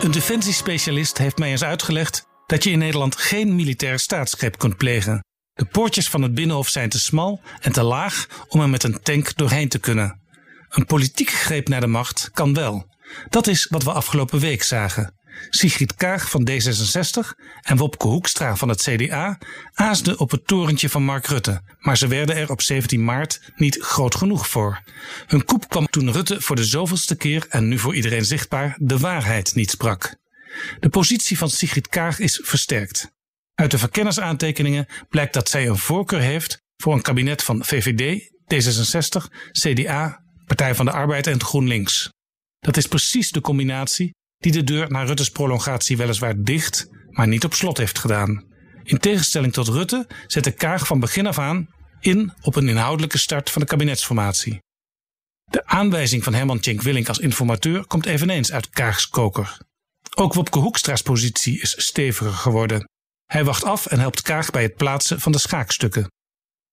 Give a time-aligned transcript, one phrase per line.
[0.00, 5.24] Een defensiespecialist heeft mij eens uitgelegd dat je in Nederland geen militair staatsgreep kunt plegen.
[5.52, 9.02] De poortjes van het binnenhof zijn te smal en te laag om er met een
[9.02, 10.20] tank doorheen te kunnen.
[10.68, 12.94] Een politieke greep naar de macht kan wel.
[13.28, 15.14] Dat is wat we afgelopen week zagen.
[15.50, 19.38] Sigrid Kaag van D66 en Wopke Hoekstra van het CDA
[19.72, 23.82] aasden op het torentje van Mark Rutte, maar ze werden er op 17 maart niet
[23.82, 24.82] groot genoeg voor.
[25.26, 28.98] Hun koep kwam toen Rutte voor de zoveelste keer en nu voor iedereen zichtbaar de
[28.98, 30.16] waarheid niet sprak.
[30.80, 33.10] De positie van Sigrid Kaag is versterkt.
[33.54, 39.26] Uit de verkennersaantekeningen blijkt dat zij een voorkeur heeft voor een kabinet van VVD, D66,
[39.52, 42.10] CDA, Partij van de Arbeid en GroenLinks.
[42.58, 47.44] Dat is precies de combinatie die de deur naar Rutte's prolongatie weliswaar dicht, maar niet
[47.44, 48.44] op slot heeft gedaan.
[48.82, 51.68] In tegenstelling tot Rutte zette Kaag van begin af aan
[52.00, 54.58] in op een inhoudelijke start van de kabinetsformatie.
[55.44, 59.58] De aanwijzing van Herman Tjenk Willink als informateur komt eveneens uit Kaags koker.
[60.14, 62.88] Ook Wopke Hoekstra's positie is steviger geworden.
[63.26, 66.10] Hij wacht af en helpt Kaag bij het plaatsen van de schaakstukken.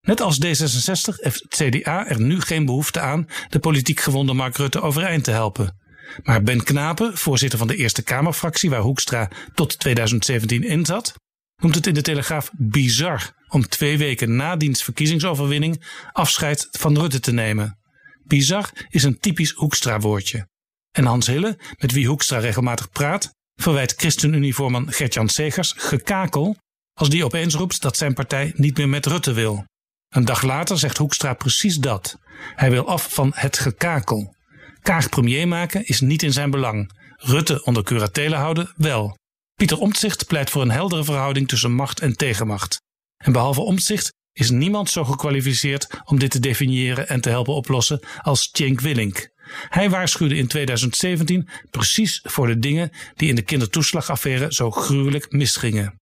[0.00, 4.56] Net als D66 heeft het CDA er nu geen behoefte aan de politiek gewonde Mark
[4.56, 5.79] Rutte overeind te helpen.
[6.22, 11.14] Maar Ben Knapen, voorzitter van de Eerste Kamerfractie waar Hoekstra tot 2017 in zat,
[11.56, 17.20] noemt het in de Telegraaf bizar om twee weken na diens verkiezingsoverwinning afscheid van Rutte
[17.20, 17.78] te nemen.
[18.24, 20.48] Bizar is een typisch Hoekstra-woordje.
[20.90, 26.56] En Hans Hille, met wie Hoekstra regelmatig praat, verwijt ChristenUnie-voorman Gertjan Segers gekakel
[26.94, 29.64] als die opeens roept dat zijn partij niet meer met Rutte wil.
[30.08, 32.18] Een dag later zegt Hoekstra precies dat.
[32.54, 34.34] Hij wil af van het gekakel.
[34.82, 36.90] Kaag premier maken is niet in zijn belang.
[37.16, 39.18] Rutte onder curatele houden wel.
[39.54, 42.80] Pieter Omtzigt pleit voor een heldere verhouding tussen macht en tegenmacht.
[43.16, 48.00] En behalve Omtzigt is niemand zo gekwalificeerd om dit te definiëren en te helpen oplossen
[48.20, 49.30] als Cenk Willink.
[49.68, 55.98] Hij waarschuwde in 2017 precies voor de dingen die in de kindertoeslagaffaire zo gruwelijk misgingen.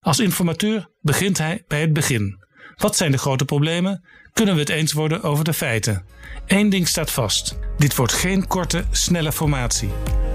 [0.00, 2.45] Als informateur begint hij bij het begin.
[2.76, 4.04] Wat zijn de grote problemen?
[4.32, 6.04] Kunnen we het eens worden over de feiten?
[6.46, 7.58] Eén ding staat vast.
[7.78, 9.90] Dit wordt geen korte, snelle formatie.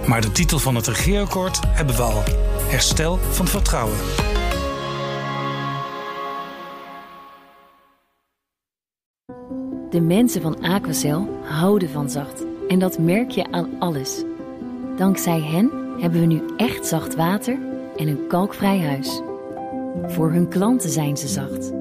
[0.07, 2.23] Maar de titel van het regeerakkoord hebben we al.
[2.69, 3.97] Herstel van vertrouwen.
[9.89, 12.43] De mensen van Aquacel houden van zacht.
[12.67, 14.23] En dat merk je aan alles.
[14.97, 17.59] Dankzij hen hebben we nu echt zacht water
[17.97, 19.21] en een kalkvrij huis.
[20.07, 21.80] Voor hun klanten zijn ze zacht.